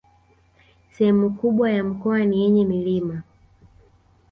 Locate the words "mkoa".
1.83-2.25